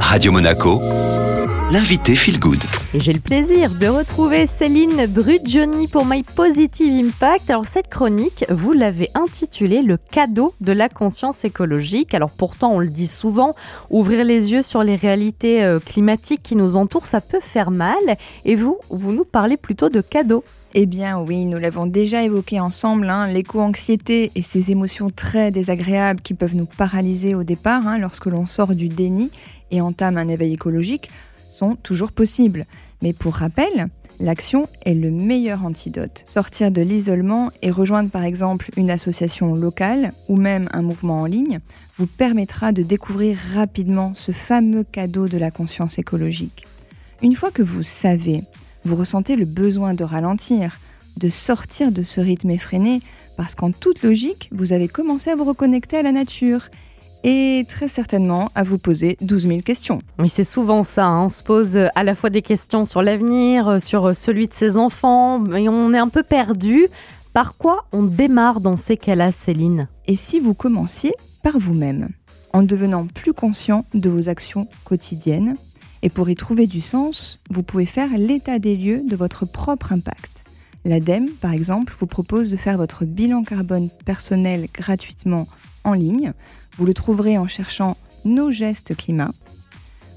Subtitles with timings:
[0.00, 0.80] Radio Monaco,
[1.70, 2.62] l'invité Feel Good.
[2.94, 7.50] Et j'ai le plaisir de retrouver Céline Brudjoni pour My Positive Impact.
[7.50, 12.14] Alors cette chronique, vous l'avez intitulée Le cadeau de la conscience écologique.
[12.14, 13.54] Alors pourtant, on le dit souvent,
[13.90, 17.96] ouvrir les yeux sur les réalités euh, climatiques qui nous entourent, ça peut faire mal.
[18.44, 20.44] Et vous, vous nous parlez plutôt de cadeau.
[20.74, 26.20] Eh bien oui, nous l'avons déjà évoqué ensemble, hein, l'éco-anxiété et ces émotions très désagréables
[26.20, 29.30] qui peuvent nous paralyser au départ hein, lorsque l'on sort du déni
[29.70, 31.10] et entame un éveil écologique
[31.56, 32.66] sont toujours possibles.
[33.02, 33.88] Mais pour rappel,
[34.20, 36.22] l'action est le meilleur antidote.
[36.26, 41.26] Sortir de l'isolement et rejoindre par exemple une association locale ou même un mouvement en
[41.26, 41.60] ligne
[41.98, 46.66] vous permettra de découvrir rapidement ce fameux cadeau de la conscience écologique.
[47.22, 48.42] Une fois que vous savez
[48.86, 50.78] vous ressentez le besoin de ralentir,
[51.16, 53.00] de sortir de ce rythme effréné,
[53.36, 56.68] parce qu'en toute logique, vous avez commencé à vous reconnecter à la nature
[57.26, 59.98] et très certainement à vous poser 12 000 questions.
[60.20, 61.06] Oui, c'est souvent ça.
[61.06, 61.24] Hein.
[61.24, 65.44] On se pose à la fois des questions sur l'avenir, sur celui de ses enfants,
[65.52, 66.86] et on est un peu perdu.
[67.32, 69.88] Par quoi on démarre dans ces cas-là, Céline?
[70.06, 72.10] Et si vous commenciez par vous-même,
[72.52, 75.56] en devenant plus conscient de vos actions quotidiennes
[76.02, 79.92] et pour y trouver du sens, vous pouvez faire l'état des lieux de votre propre
[79.92, 80.35] impact.
[80.86, 85.48] L'ADEME, par exemple, vous propose de faire votre bilan carbone personnel gratuitement
[85.82, 86.32] en ligne.
[86.78, 89.32] Vous le trouverez en cherchant Nos gestes climat.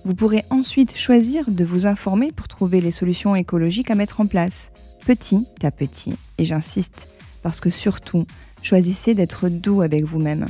[0.06, 4.28] Vous pourrez ensuite choisir de vous informer pour trouver les solutions écologiques à mettre en
[4.28, 4.70] place,
[5.08, 6.14] petit à petit.
[6.38, 7.08] Et j'insiste,
[7.42, 8.28] parce que surtout,
[8.62, 10.46] choisissez d'être doux avec vous-même.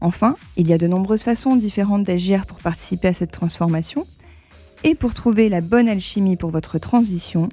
[0.00, 4.04] Enfin, il y a de nombreuses façons différentes d'agir pour participer à cette transformation.
[4.82, 7.48] Et pour trouver la bonne alchimie pour votre transition,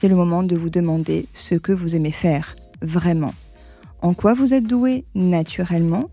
[0.00, 3.34] c'est le moment de vous demander ce que vous aimez faire, vraiment.
[4.00, 6.08] En quoi vous êtes doué naturellement?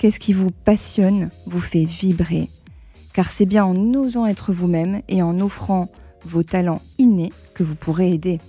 [0.00, 2.50] Qu'est-ce qui vous passionne, vous fait vibrer?
[3.12, 5.88] Car c'est bien en osant être vous-même et en offrant
[6.24, 8.40] vos talents innés que vous pourrez aider.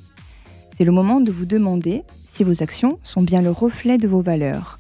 [0.76, 4.24] C'est le moment de vous demander si vos actions sont bien le reflet de vos
[4.24, 4.80] valeurs.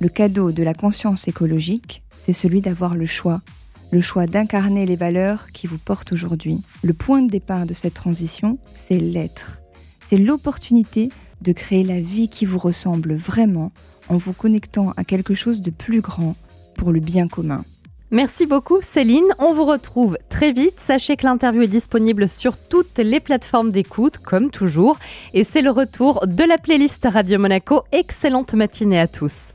[0.00, 3.42] Le cadeau de la conscience écologique, c'est celui d'avoir le choix
[3.90, 6.60] le choix d'incarner les valeurs qui vous portent aujourd'hui.
[6.82, 9.60] Le point de départ de cette transition, c'est l'être.
[10.08, 11.10] C'est l'opportunité
[11.42, 13.70] de créer la vie qui vous ressemble vraiment
[14.08, 16.36] en vous connectant à quelque chose de plus grand
[16.76, 17.64] pour le bien commun.
[18.12, 20.78] Merci beaucoup Céline, on vous retrouve très vite.
[20.78, 24.96] Sachez que l'interview est disponible sur toutes les plateformes d'écoute, comme toujours.
[25.34, 27.82] Et c'est le retour de la playlist Radio Monaco.
[27.90, 29.48] Excellente matinée à tous.